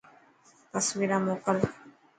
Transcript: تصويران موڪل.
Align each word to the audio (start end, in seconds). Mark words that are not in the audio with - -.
تصويران 0.71 1.21
موڪل. 1.27 1.57